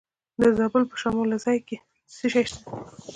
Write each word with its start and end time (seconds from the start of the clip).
د 0.39 0.41
زابل 0.57 0.83
په 0.91 0.95
شمولزای 1.01 1.59
کې 1.67 1.77
څه 2.15 2.25
شی 2.33 2.43
شته؟ 2.49 2.63